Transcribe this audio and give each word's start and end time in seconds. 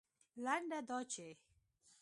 لنډه 0.43 0.79
دا 0.89 0.99
چې 1.11 1.27